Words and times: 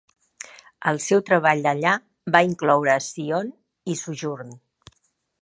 El 0.91 1.01
seu 1.07 1.21
treball 1.27 1.61
allà 1.73 1.91
va 2.37 2.41
incloure 2.49 2.97
"Scion" 3.09 3.53
i 3.95 3.99
"Sojourn". 4.03 4.59